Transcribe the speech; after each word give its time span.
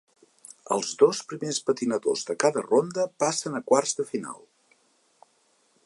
Els 0.75 0.93
dos 1.01 1.19
primers 1.33 1.59
patinadors 1.67 2.23
de 2.31 2.37
cada 2.45 2.65
ronda 2.69 3.07
passen 3.25 3.61
a 3.61 3.63
quarts 3.73 3.97
de 4.01 4.07
final. 4.15 4.43